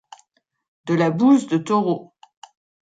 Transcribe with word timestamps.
de 0.87 0.95
la 0.95 1.11
«bouse 1.11 1.45
de 1.45 1.59
taureau». 1.59 2.15